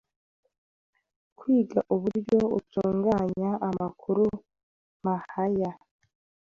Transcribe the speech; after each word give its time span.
kwiga, 1.37 1.79
uburyo 1.95 2.39
utunganya 2.59 3.51
amakuru 3.69 4.23
mahya 5.03 5.71